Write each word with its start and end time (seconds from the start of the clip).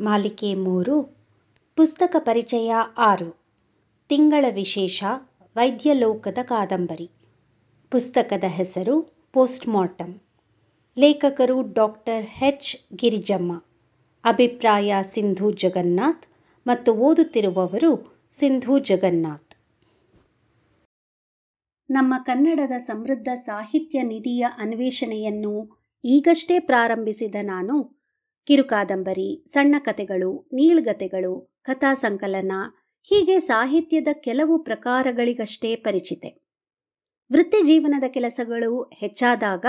ಮಾಲಿಕೆ 0.00 0.54
ಮೂರು, 0.54 1.02
ಪುಸ್ತಕ 1.76 2.16
ಪರಿಚಯ 2.18 2.74
ಆರು, 2.98 3.42
ತಿಂಗಳ 4.08 4.44
ವಿಶೇಷ 4.50 5.04
ವೈದ್ಯಲೋಕದ 5.56 6.38
ಕಾದಂಬರಿ. 6.42 7.10
ಪುಸ್ತಕದ 7.90 8.44
ಹೆಸರು 8.46 9.02
ಪೋಸ್ಟ್ಮಾರ್ಟಮ್ 9.32 10.20
ಲೇಖಕರು 10.98 11.72
ಡಾಕ್ಟರ್ 11.72 12.24
ಹೆಚ್ 12.26 12.96
ಗಿರಿಜಮ್ಮ. 12.96 13.64
ಅಭಿಪ್ರಾಯ 14.24 14.94
ಸಿಂಧು 15.02 15.52
ಜಗನ್ನಾಥ್ 15.52 16.26
ಮತ್ತು 16.66 16.94
ಓದುತ್ತಿರುವವರು 16.94 18.20
ಸಿಂಧು 18.30 18.78
ಜಗನ್ನಾಥ್. 18.78 19.54
ನಮ್ಮ 21.90 22.14
ಕನ್ನಡದ 22.22 22.72
ಸಮೃದ್ಧ 22.78 23.28
ಸಾಹಿತ್ಯ 23.34 24.02
ನಿಧಿಯ 24.02 24.46
ಅನ್ವೇಷಣೆಯನ್ನು 24.58 25.80
ಈಗಷ್ಟೇ 26.04 26.58
ಪ್ರಾರಂಭಿಸಿದ 26.58 27.34
ನಾನು 27.42 27.99
ಕಿರುಕಾದಂಬರಿ 28.46 29.44
ಸಣ್ಣ 29.46 29.74
ಕಥೆಗಳು 29.78 30.48
ನೀಳ್ಗತೆಗಳು 30.52 31.60
ಕಥಾ 31.62 31.94
ಸಂಕಲನ 31.94 32.52
ಹೀಗೆ 33.02 33.40
ಸಾಹಿತ್ಯದ 33.40 34.08
ಕೆಲವು 34.12 34.64
ಪ್ರಕಾರಗಳಿಗಷ್ಟೇ 34.64 35.76
ಪರಿಚಿತೆ. 35.76 36.42
ವೃತ್ತಿ 37.32 37.64
ಜೀವನದ 37.64 38.04
ಕೆಲಸಗಳು 38.08 38.82
ಹೆಚ್ಚಾದಾಗ 38.82 39.66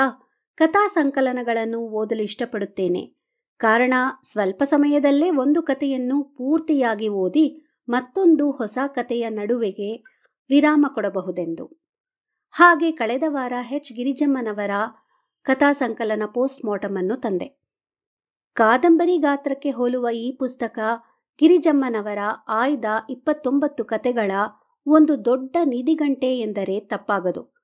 ಕಥಾ 0.57 0.87
ಸಂಕಲನಗಳನ್ನು 0.87 1.79
ಓದಲು 1.79 2.23
ಇಷ್ಟಪಡುತ್ತೇನೆ. 2.23 3.21
ಕಾರಣ 3.57 3.93
ಸ್ವಲ್ಪ 4.23 4.63
ಸಮಯದಲ್ಲೇ 4.63 5.29
ಒಂದು 5.29 5.63
ಕಥೆಯನ್ನು 5.63 6.23
ಪೂರ್ತಿಯಾಗಿ 6.23 7.07
ಓದಿ 7.07 7.77
ಮತ್ತೊಂದು 7.87 8.51
ಹೊಸ 8.51 8.77
ಕಥೆಯ 8.87 9.29
ನಡುವೆಗೆ 9.29 10.03
ವಿರಾಮ 10.49 10.85
ಕೊಡಬಹುದೆಂದು. 10.95 11.81
ಹಾಗೆ 12.51 12.91
ಕಳೆದ 12.91 13.23
ವಾರ 13.27 13.53
ಹೆಚ್ 13.61 13.93
ಗಿರಿಜಮ್ಮನವರ 13.93 14.71
ಕಥಾ 15.43 15.71
ಸಂಕಲನ 15.71 16.23
ಪೋಸ್ಟ್ 16.25 16.65
ಮಾರ್ಟಮ್ 16.65 16.97
ಅನ್ನು 16.97 17.15
ತಂದೆ. 17.15 17.60
ಕಾದಂಬರಿ 18.55 19.17
ಗಾತ್ರಕ್ಕೆ 19.17 19.71
ಹೋಲುವ 19.71 20.07
ಈ 20.13 20.35
ಪುಸ್ತಕ 20.39 20.79
ಗಿರಿಜಮ್ಮನವರ 21.39 22.19
ಆಯ್ದ 22.47 22.85
ಇಪ್ಪತ್ತೊಂಬತ್ತು 23.09 23.85
ಕತೆಗಳ 23.85 24.31
ಒಂದು 24.87 25.25
ದೊಡ್ಡ 25.25 25.57
ನಿಧಿಗಂಟೆ 25.63 26.37
ಎಂದರೆ 26.37 26.79
ತಪ್ಪಾಗದು. 26.79 27.55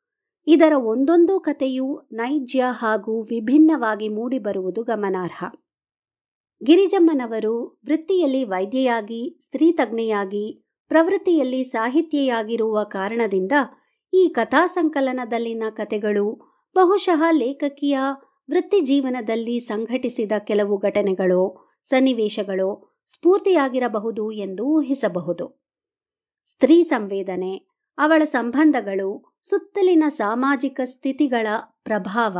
ಇದರ 0.48 0.74
ಒಂದೊಂದು 0.76 1.40
ಕಥೆಯೂ 1.40 2.10
ನೈಜ್ಯ 2.12 2.66
ಹಾಗೂ 2.72 3.22
ವಿಭಿನ್ನವಾಗಿ 3.22 4.10
ಮೂಡಿಬರುವುದು 4.10 4.84
ಗಮನಾರ್ಹ. 4.84 5.44
ಗಿರಿಜಮ್ಮನವರು 6.64 7.82
ವೃತ್ತಿಯಲ್ಲಿ 7.86 8.44
ವೈದ್ಯೆಯಾಗಿ, 8.44 9.38
ಸ್ತ್ರೀತಜ್ಞೆಯಾಗಿ, 9.44 10.46
ಪ್ರವೃತ್ತಿಯಲ್ಲಿ 10.88 11.64
ಸಾಹಿತ್ಯೆಯಾಗಿರುವ 11.64 12.84
ಕಾರಣದಿಂದ 12.84 13.52
ಈ 14.14 14.28
ಕಥಾ 14.28 14.68
ಸಂಕಲನದಲ್ಲಿನ 14.68 15.64
ಕಥೆಗಳು 15.70 16.28
ಬಹುಶಃ 16.76 17.24
ಲೇಖಕಿಯ 17.32 18.00
ವೃತ್ತಿ 18.50 18.82
ಜೀವನದಲ್ಲಿ 18.82 19.60
ಸಂಘಟಿಸಿದ 19.60 20.32
ಕೆಲವು 20.40 20.78
ಘಟನೆಗಳು, 20.78 21.70
ಸನ್ನಿವೇಶಗಳು 21.84 22.98
ಸ್ಫೂರ್ತಿಯಾಗಿರಬಹುದು 23.08 24.32
ಎಂದು 24.32 24.66
ಊಹಿಸಬಹುದು. 24.66 25.68
ಸ್ತ್ರೀ 26.48 26.84
ಸಂವೇದನೆ, 26.84 27.54
ಅವಳ 27.98 28.22
ಸಂಬಂಧಗಳು, 28.26 29.38
ಸುತ್ತಲಿನ 29.42 30.04
ಸಾಮಾಜಿಕ 30.08 30.82
ಸ್ಥಿತಿಗಳ 30.84 31.48
ಪ್ರಭಾವ, 31.84 32.38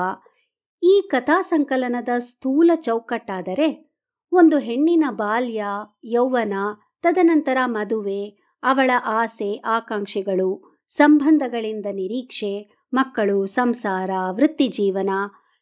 ಈ 0.84 1.08
ಕಥಾ 1.12 1.42
ಸಂಕಲನದ 1.42 2.10
ಸ್ಥೂಲ 2.18 2.72
ಚೌಕಟ್ಟಾದರೆ 2.76 3.98
ಒಂದು 4.32 4.60
ಹೆಣ್ಣಿನ 4.60 5.04
ಬಾಲ್ಯ, 5.10 5.64
ಯೌವನ, 6.04 6.54
ತದನಂತರ 7.02 7.58
ಮದುವೆ, 7.66 8.22
ಅವಳ 8.64 8.92
ಆಸೆ, 9.06 9.62
ಆಕಾಂಕ್ಷೆಗಳು, 9.66 10.78
ಸಂಬಂಧಗಳಿಂದ 10.88 11.86
ನಿರೀಕ್ಷೆ, 11.92 12.84
ಮಕ್ಕಳು, 12.94 13.46
ಸಂಸಾರ, 13.46 14.10
ವೃತ್ತಿ 14.32 14.68
ಜೀವನ 14.68 15.10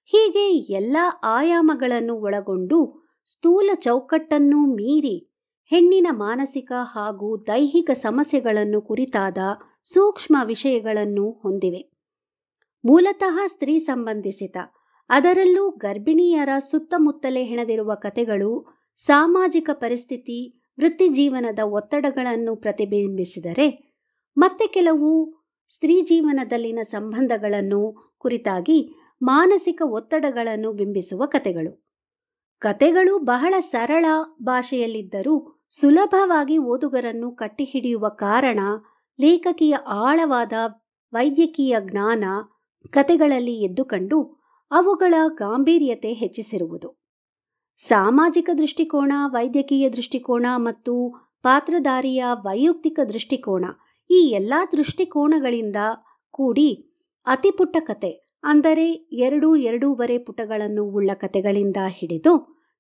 ಹೀಗೆ 0.05 0.57
ಎಲ್ಲ 0.57 0.97
ಆಯಾಮಗಳನ್ನು 1.23 2.15
ಒಳಗೊಂಡು 2.15 3.05
ಸ್ಥೂಲ 3.25 3.69
ಚೌಕಟ್ಟನ್ನು 3.75 4.65
ಮೀರಿ 4.65 5.31
ಹೆಣ್ಣಿನ 5.71 6.07
ಮಾನಸಿಕ 6.11 6.71
ಹಾಗೂ 6.83 7.37
ದೈಹಿಕ 7.47 7.89
ಸಮಸ್ಯೆಗಳನ್ನು 7.93 8.81
ಕುರಿತಾದ 8.81 9.37
ಸೂಕ್ಷ್ಮ 9.83 10.37
ವಿಷಯಗಳನ್ನು 10.43 11.31
ಹೊಂದಿವೆ. 11.31 11.91
ಮೂಲತಃ 12.83 13.47
ಸ್ತ್ರೀ 13.47 13.79
ಸಂಬಂಧಿಸಿತ 13.79 14.57
ಅದರಲ್ಲೂ 15.09 15.69
ಗರ್ಭಿಣಿಯರ 15.69 16.49
ಸುತ್ತಮುತ್ತಲೇ 16.59 17.43
ಹೆಣೆದಿರುವ 17.43 17.95
ಕಥೆಗಳು 17.95 18.67
ಸಾಮಾಜಿಕ 18.97 19.69
ಪರಿಸ್ಥಿತಿ, 19.73 20.61
ವೃತ್ತಿ 20.79 21.07
ಜೀವನದ 21.09 21.59
ಒತ್ತಡಗಳನ್ನು 21.63 22.55
ಪ್ರತಿಬಿಂಬಿಸಿದರೆ, 22.55 23.67
ಮತ್ತೆ 24.37 24.67
ಕೆಲವು 24.67 25.09
ಸ್ತ್ರೀ 25.67 26.01
ಜೀವನದಲ್ಲಿನ 26.01 26.79
ಸಂಬಂಧಗಳನ್ನು 26.83 28.13
ಕುರಿತಾಗಿ 28.17 28.79
ಮಾನಸಿಕ 29.25 29.81
ಒತ್ತಡಗಳನ್ನು 29.85 30.73
ಬಿಂಬಿಸುವ 30.73 31.25
ಕಥೆಗಳು. 31.25 31.71
ಕಥೆಗಳು 32.61 33.17
ಬಹಳ 33.17 33.53
ಸರಳ 33.59 34.05
ಭಾಷೆಯಲ್ಲಿದ್ದರೂ 34.41 35.35
ಸುಲಭವಾಗಿ 35.69 36.57
ಓದುಗರನ್ನು 36.57 37.31
ಕಟ್ಟಿಹಿಡಿಯುವ 37.31 38.09
ಕಾರಣ 38.09 38.59
ಲೇಖಕಿಯ 39.19 39.75
ಆಳವಾದ 39.87 40.53
ವೈದ್ಯಕೀಯ 41.13 41.75
ಜ್ಞಾನ 41.79 42.23
ಕಥೆಗಳಲ್ಲಿ 42.89 43.55
ಎದ್ದುಕಂಡು 43.61 44.19
ಅವುಗಳ 44.71 45.13
ಗಾಂಭೀರ್ಯತೆ 45.27 46.13
ಹೆಚ್ಚಿಸಿರುವುದು. 46.13 46.89
ಸಾಮಾಜಿಕ 47.77 48.49
ದೃಷ್ಟಿಕೋನ, 48.57 49.13
ವೈದ್ಯಕೀಯ 49.27 49.89
ದೃಷ್ಟಿಕೋನ 49.89 50.45
ಮತ್ತು 50.57 50.93
ಪಾತ್ರಧಾರಿಯ 51.41 52.23
ವೈಯಕ್ತಿಕ 52.43 52.99
ದೃಷ್ಟಿಕೋನ 53.09 53.65
ಈ 54.09 54.19
ಎಲ್ಲ 54.29 54.53
ದೃಷ್ಟಿಕೋನಗಳಿಂದ 54.71 55.75
ಕೂಡಿ 56.31 56.69
ಅತಿಪುಟ್ಟ 57.27 57.77
ಕತೆ 57.79 58.24
ಅಂದರೆ 58.45 58.87
ಎರಡು 59.17 59.55
ಎರಡೂವರೆ 59.55 60.17
ಪುಟಗಳನ್ನು 60.17 60.83
ಉಳ್ಳ 60.89 61.11
ಕತೆಗಳಿಂದ 61.13 61.77
ಹಿಡಿದು 61.89 62.33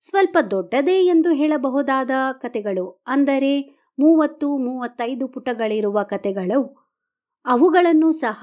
ಸ್ವಲ್ಪ 0.03 0.37
ದೊಡ್ಡದೇ 0.51 1.05
ಎಂದು 1.05 1.33
ಹೇಳಬಹುದಾದ 1.33 2.11
ಕತೆಗಳು, 2.41 3.01
ಅಂದರೆ 3.07 3.53
ಮೂವತ್ತು 3.99 4.57
ಮೂವತ್ತೈದು 4.57 5.27
ಪುಟಗಳಿರುವ 5.27 5.99
ಕತೆಗಳು, 6.03 6.59
ಅವುಗಳನ್ನು 7.45 8.11
ಸಹ 8.11 8.41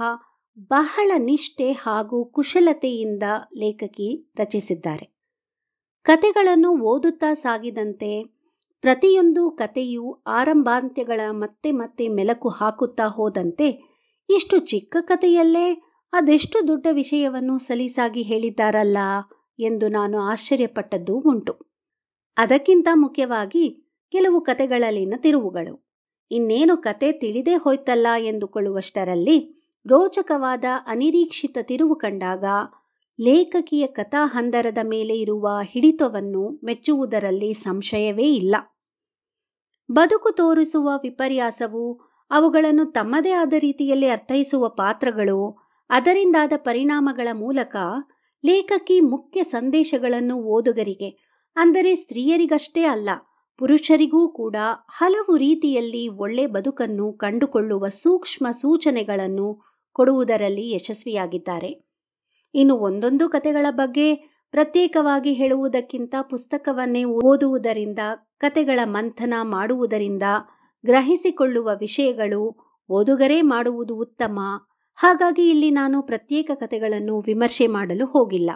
ಬಹಳ 0.71 1.10
ನಿಷ್ಠೆ 1.22 1.72
ಹಾಗೂ 1.72 2.25
ಕುಶಲತೆಯಿಂದ 2.25 3.27
ಲೇಖಕಿ 3.54 4.09
ರಚಿಸಿದ್ದಾರೆ. 4.39 5.06
ಕತೆಗಳನ್ನು 6.06 6.71
ಓದುತ್ತಾ 6.84 7.34
ಸಾಗಿದಂತೆ 7.34 8.10
ಪ್ರತಿಯೊಂದು 8.84 9.50
ಕತೆಯು 9.50 10.04
ಆರಂಭಾಂತ್ಯಗಳ 10.33 11.21
ಮತ್ತೆ 11.33 11.71
ಮತ್ತೆ 11.72 12.09
ಮೆಲುಕು 12.09 12.49
ಹಾಕುತ್ತಾ 12.49 13.06
ಹೋದಂತೆ 13.09 13.69
ಇಷ್ಟು 14.28 14.59
ಚಿಕ್ಕ 14.66 14.97
ಕಥೆಯಲ್ಲೇ 15.03 15.66
ಅದೆಷ್ಟು 16.12 16.69
ದೊಡ್ಡ 16.69 16.87
ವಿಷಯವನ್ನು 16.93 17.59
ಸಲೀಸಾಗಿ 17.59 18.23
ಹೇಳಿದ್ದಾರಲ್ಲ 18.23 18.99
ಎಂದು 19.59 19.89
ನಾನು 19.89 20.19
ಆಶ್ಚರ್ಯಪಟ್ಟದ್ದೂ 20.21 21.15
ಉಂಟು. 21.21 21.73
ಅದಕ್ಕಿಂತ 22.37 22.89
ಮುಖ್ಯವಾಗಿ 22.95 23.95
ಕೆಲವು 24.11 24.41
ಕತೆಗಳಲ್ಲಿನ 24.41 25.15
ತಿರುವುಗಳು. 25.17 25.93
ಇನ್ನೇನು 26.31 26.77
ಕತೆ 26.77 27.12
ತಿಳಿದೇ 27.12 27.55
ಹೋಯ್ತಲ್ಲ 27.55 28.06
ಎಂದುಕೊಳ್ಳುವಷ್ಟರಲ್ಲಿ 28.19 29.69
ರೋಚಕವಾದ 29.87 30.65
ಅನಿರೀಕ್ಷಿತ 30.87 31.59
ತಿರುವು 31.62 31.95
ಕಂಡಾಗ 31.95 32.45
ಲೇಖಕಿಯ 33.21 33.87
ಕಥಾ 33.87 34.27
ಹಂದರದ 34.27 34.78
ಮೇಲೆ 34.83 35.19
ಇರುವ 35.19 35.59
ಹಿಡಿತವನ್ನು 35.62 36.61
ಮೆಚ್ಚುವುದರಲ್ಲಿ 36.65 37.55
ಸಂಶಯವೇ 37.55 38.34
ಇಲ್ಲ. 38.34 38.55
ಬದುಕು 39.93 40.31
ತೋರಿಸುವ 40.31 40.91
ವಿಪರ್ಯಾಸವು 41.03 42.01
ಅವುಗಳನ್ನು 42.31 42.84
ತಮ್ಮದೇ 42.84 43.31
ಆದ 43.31 43.53
ರೀತಿಯಲ್ಲಿ 43.53 44.09
ಅರ್ಥೈಸುವ 44.09 44.69
ಪಾತ್ರಗಳು 44.69 45.62
ಅದರಿಂದಾದ 45.92 46.53
ಪರಿಣಾಮಗಳ 46.56 47.28
ಮೂಲಕ 47.32 47.76
ಲೇಖಕಿ 48.44 49.00
ಮುಖ್ಯ 49.00 49.44
ಸಂದೇಶಗಳನ್ನು 49.44 50.36
ಓದುಗರಿಗೆ, 50.36 51.10
ಅಂದರೆ 51.56 51.94
ಸ್ತ್ರೀಯರಿಗಷ್ಟೇ 51.94 52.84
ಅಲ್ಲ, 52.84 53.08
ಪುರುಷರಿಗೂ 53.58 54.28
ಕೂಡ 54.28 54.56
ಹಲವು 54.88 55.36
ರೀತಿಯಲ್ಲಿ 55.36 56.08
ಒಳ್ಳೆ 56.08 56.47
ಬದುಕನ್ನು 56.47 57.12
ಕಂಡುಕೊಳ್ಳುವ 57.12 57.89
ಸೂಕ್ಷ್ಮ 57.89 58.47
ಸೂಚನೆಗಳನ್ನು 58.53 59.48
ಕೊಡುವುದರಲ್ಲಿ 59.92 60.71
ಯಶಸ್ವಿಯಾಗಿದ್ದಾರೆ. 60.71 61.71
ಇನ್ನು 62.54 62.74
ಒಂದೊಂದು 62.78 63.28
ಕತೆಗಳ 63.28 63.66
ಬಗ್ಗೆ 63.71 64.09
ಪ್ರತ್ಯೇಕವಾಗಿ 64.54 65.33
ಹೇಳುವುದಕ್ಕಿಂತ 65.33 66.15
ಪುಸ್ತಕವನ್ನೇ 66.22 67.04
ಓದುವುದರಿಂದ, 67.04 67.98
ಕತೆಗಳ 68.38 68.80
ಮಂಥನ 68.84 69.34
ಮಾಡುವುದರಿಂದ 69.42 70.27
ಗ್ರಹಿಸಿಕೊಳ್ಳುವ 70.84 71.71
ವಿಷಯಗಳು 71.80 72.42
ಓದುಗರೇ 72.88 73.42
ಮಾಡುವುದು 73.42 73.97
ಉತ್ತಮ 73.97 74.38
ಹಾಗಾಗಿ 74.98 75.50
ಇಲ್ಲಿ 75.50 75.71
ನಾನು 75.71 76.03
ಪ್ರತ್ಯೇಕ 76.03 76.50
ಕಥೆಗಳನ್ನು 76.54 77.21
ವಿಮರ್ಶೆ 77.21 77.66
ಮಾಡಲು 77.66 78.06
ಹೋಗಿಲ್ಲ. 78.06 78.50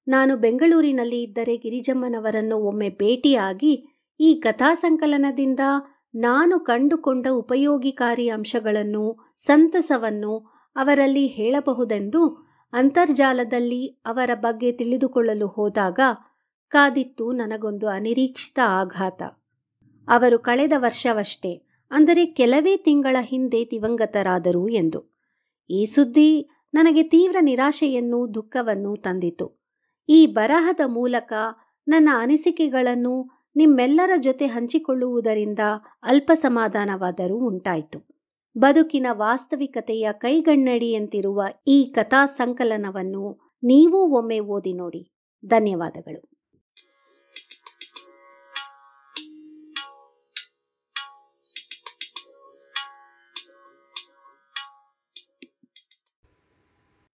ನಾನು 0.07 0.37
ಬೆಂಗಳೂರಿನಲ್ಲಿ 0.37 1.23
ಇದ್ದರೆ 1.23 1.57
ಗಿರಿಜಮ್ಮನವರನ್ನು 1.57 2.57
ಒಮ್ಮೆ 2.57 2.89
ಭೇಟಿಯಾಗಿ 2.89 3.73
ಈ 4.21 4.35
ಕಥಾ 4.35 4.75
ಸಂಕಲನದಿಂದ 4.75 5.61
ನಾನು 6.15 6.61
ಕಂಡುಕೊಂಡ 6.61 7.27
ಉಪಯೋಗಿಕಾರಿ 7.33 8.29
ಅಂಶಗಳನ್ನು, 8.29 9.35
ಸಂತಸವನ್ನು 9.37 10.35
ಅವರಲ್ಲಿ 10.77 11.27
ಹೇಳಬಹುದೆಂದು 11.27 12.23
ಅಂತರ್ಜಾಲದಲ್ಲಿ 12.73 14.03
ಅವರ 14.07 14.31
ಬಗ್ಗೆ 14.35 14.73
ತಿಳಿದುಕೊಳ್ಳಲು 14.73 15.47
ಹೋದಾಗ 15.47 16.01
ಕಾದಿತ್ತು 16.73 17.33
ನನಗೊಂದು 17.33 17.89
ಅನಿರೀಕ್ಷಿತ 17.89 18.59
ಆಘಾತ. 18.65 19.23
ಅವರು 20.09 20.39
ಕಳೆದ 20.39 20.73
ವರ್ಷವಷ್ಟೇ, 20.77 21.67
ಅಂದರೆ 21.91 22.27
ಕೆಲವೇ 22.27 22.77
ತಿಂಗಳ 22.77 23.17
ಹಿಂದೆ 23.21 23.65
ದಿವಂಗತರಾದರು 23.71 24.69
ಎಂದು. 24.69 25.17
ಈ 25.71 25.85
ಸುದ್ದಿ 25.87 26.51
ನನಗೆ 26.75 27.03
ತೀವ್ರ 27.03 27.37
ನಿರಾಶೆಯನ್ನು 27.41 28.35
ದುಃಖವನ್ನು 28.35 28.97
ತಂದಿತು. 28.97 29.61
ಈ 30.09 30.27
ಬರಹದ 30.27 30.81
ಮೂಲಕ 30.87 31.33
ನನ್ನ 31.89 32.09
ಅನಿಸಿಕೆಗಳನ್ನು 32.19 33.37
ನಿಮ್ಮೆಲ್ಲರ 33.57 34.11
ಜೊತೆ 34.17 34.47
ಹಂಚಿಕೊಳ್ಳುವುದರಿಂದ 34.47 35.59
ಅಲ್ಪ 36.03 36.31
ಸಮಾಧಾನವಾದರೂ 36.35 37.37
ಉಂಟಾಯಿತು. 37.37 37.99
ಬದುಕಿನ 38.57 39.07
ವಾಸ್ತವಿಕತೆಯ 39.11 40.09
ಕೈಗನ್ನಡಿಯಂತಿರುವ 40.13 41.43
ಈ 41.69 41.85
ಕಥಾ 41.95 42.27
ಸಂಕಲನವನ್ನು 42.27 43.25
ನೀವೂ 43.63 43.99
ಒಮ್ಮೆ 43.99 44.41
ಓದಿ 44.41 44.73
ನೋಡಿ. 44.73 45.03
ಧನ್ಯವಾದಗಳು. 45.47 46.36